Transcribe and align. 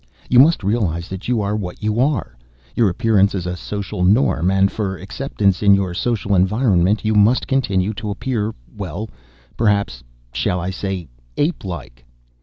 "You 0.29 0.39
must 0.39 0.63
realize 0.63 1.09
that 1.09 1.27
you 1.27 1.43
are 1.43 1.55
what 1.55 1.83
you 1.83 1.99
are. 1.99 2.35
Your 2.75 2.89
appearance 2.89 3.35
is 3.35 3.45
a 3.45 3.55
social 3.55 4.03
norm, 4.03 4.49
and 4.49 4.71
for 4.71 4.97
acceptance 4.97 5.61
in 5.61 5.75
your 5.75 5.93
social 5.93 6.33
environment 6.33 7.05
you 7.05 7.13
must 7.13 7.45
continue 7.47 7.93
to 7.93 8.09
appear, 8.09 8.55
well, 8.75 9.11
perhaps, 9.57 10.01
shall 10.33 10.59
I 10.59 10.71
say 10.71 11.07
apelike?" 11.37 12.03